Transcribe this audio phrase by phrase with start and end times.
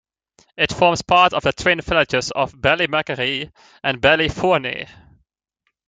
[0.57, 3.51] It forms part of the twin villages of Ballymakeery
[3.83, 4.89] and Ballyvourney.